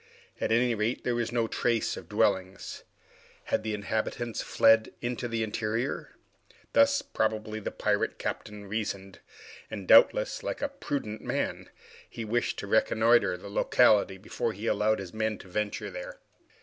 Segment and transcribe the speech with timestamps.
[0.39, 2.83] At any rate, there was no trace of dwellings.
[3.43, 6.15] Had the inhabitants fled into the interior?
[6.73, 9.19] Thus probably the pirate captain reasoned,
[9.69, 11.69] and doubtless, like a prudent man,
[12.09, 16.17] he wished to reconnoiter the locality before he allowed his men to venture there.